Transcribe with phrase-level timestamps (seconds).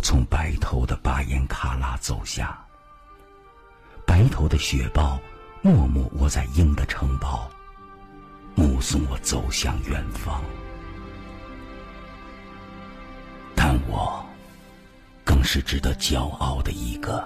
[0.00, 2.58] 从白头的巴颜喀拉走下，
[4.06, 5.18] 白头的雪豹
[5.62, 7.48] 默默窝在鹰的城堡，
[8.54, 10.42] 目送我走向远方。
[13.54, 14.24] 但我
[15.24, 17.22] 更是值得骄傲的一个。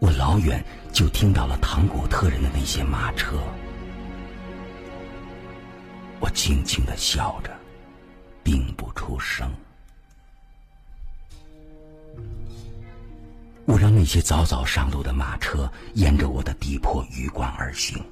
[0.00, 3.36] 我老远就听到了唐古特人的那些马车，
[6.20, 7.57] 我轻轻的笑着，
[8.48, 9.46] 并不出声。
[13.66, 18.02] 我让那些早早上路的马车沿着我的地坡鱼贯而行，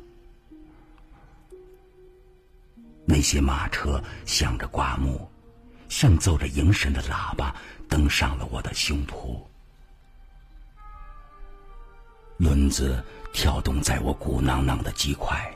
[3.06, 5.26] 那些马车响着刮目，
[5.88, 7.56] 像奏着迎神的喇叭，
[7.88, 9.40] 登上了我的胸脯。
[12.36, 15.55] 轮子跳动在我鼓囊囊的肌块，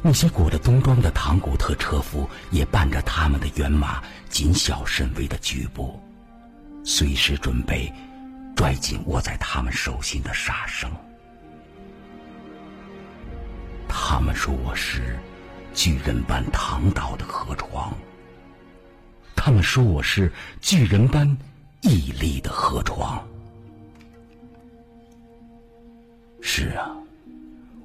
[0.00, 6.00] 那些裹着冬装的唐古特车夫也伴着他们的辕马，谨小慎微的举步。
[6.84, 7.92] 随时准备
[8.56, 10.90] 拽紧握在他们手心的杀生。
[13.88, 15.18] 他们说我是
[15.74, 17.92] 巨人般躺倒的河床。
[19.36, 21.36] 他们说我是巨人般
[21.82, 23.26] 屹立的河床。
[26.40, 26.96] 是啊，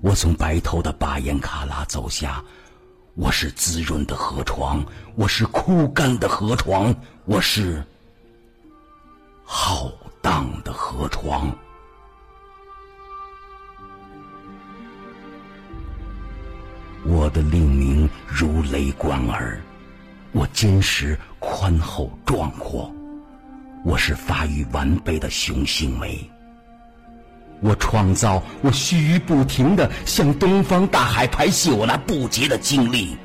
[0.03, 2.43] 我从白头的巴颜喀拉走下，
[3.15, 6.93] 我是滋润的河床，我是枯干的河床，
[7.23, 7.81] 我是。
[9.45, 9.89] 浩
[10.21, 11.49] 荡的河床，
[17.05, 19.57] 我的令名如雷贯耳。
[20.33, 22.93] 我坚实、宽厚、壮阔，
[23.85, 26.29] 我是发育完备的雄性美。
[27.63, 33.17] 我创造，我须臾不停的向东方大海排泄我那不竭的精力。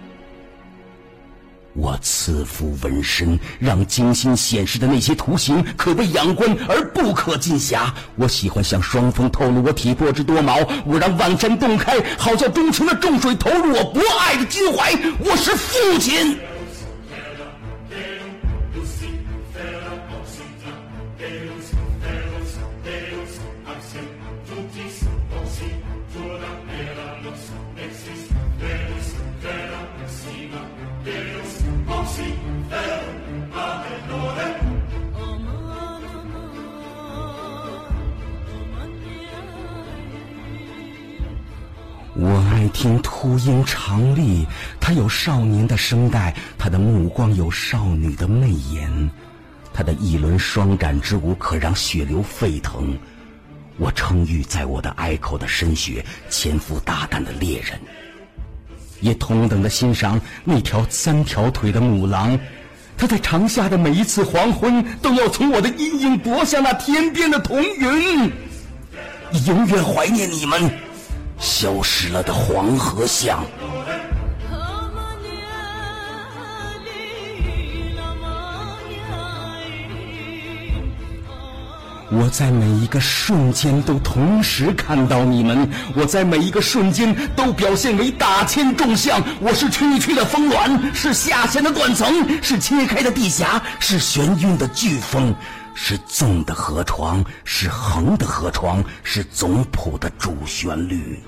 [1.75, 7.89] 我赐福纹身，让精心显示的那些图形可被仰观而不可尽暇。
[8.17, 14.93] 我喜欢向双峰透露我体魄之多毛，我让万山洞开，好叫钟情的众水投入我博爱的襟怀。
[15.21, 16.37] 我是父亲。
[42.69, 44.47] 听秃鹰长立，
[44.81, 49.11] 他有少年的声带，他的目光有少女的媚眼，
[49.73, 52.97] 他的一轮双展之舞可让血流沸腾。
[53.77, 57.79] 我称誉在我的隘口的深雪，潜伏大胆的猎人，
[59.01, 62.39] 也同等的欣赏那条三条腿的母狼。
[62.97, 68.33] 他在长夏的每一次黄昏，都要从我的阴影夺下那天边的彤云。
[69.47, 70.88] 永远怀念你们。
[71.61, 73.45] 消失了的黄河巷。
[82.13, 89.21] 我在每一个瞬间都同时看到你们，我在每一个瞬间都表现为大千众相。
[89.41, 95.35] 我是区区的峰峦，是下陷的断层，是切开的地峡，是眩晕的飓风，
[95.75, 101.21] 是纵的河床，是横的河床，是总谱的主旋律。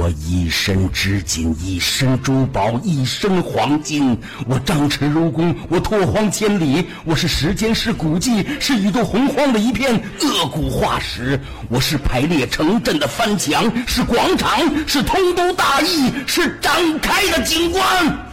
[0.00, 4.16] 我一身织锦，一身珠宝，一身黄金。
[4.48, 6.86] 我张弛如弓，我拓荒千里。
[7.04, 11.38] 我是时间，是古迹，是宇宙洪荒的一片恶骨化石。
[11.68, 14.58] 我是排列城镇的翻墙，是广场，
[14.88, 18.29] 是通都大义，是展开的景观。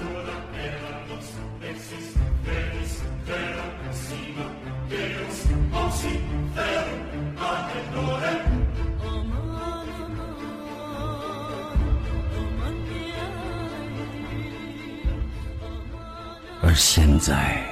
[16.62, 17.64] 而现在，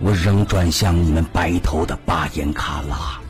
[0.00, 3.20] 我仍转向你们白头的巴颜喀拉，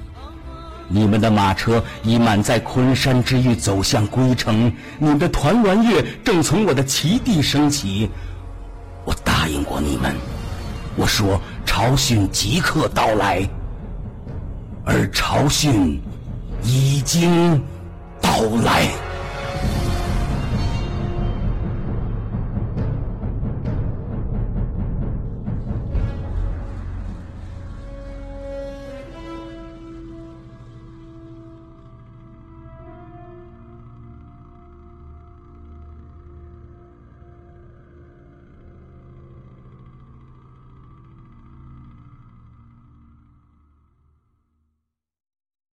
[0.89, 8.09] 你们的马车已满载昆山之玉走向归程，你们的团栾月正从我的旗地升起。
[9.05, 10.15] 我答应过你们，
[10.97, 13.47] 我说朝讯即刻到来，
[14.85, 16.01] 而朝讯
[16.63, 17.61] 已经
[18.23, 18.89] 到来。